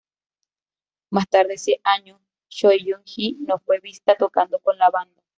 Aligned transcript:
Más 1.11 1.27
tarde 1.29 1.53
ese 1.53 1.79
año, 1.83 2.19
Choi 2.49 2.83
Yun-hee 2.83 3.37
no 3.47 3.59
fue 3.59 3.77
vista 3.79 4.15
tocando 4.15 4.57
con 4.59 4.75
la 4.79 4.89
banda. 4.89 5.21